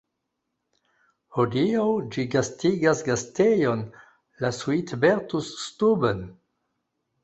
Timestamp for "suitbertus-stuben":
4.65-6.31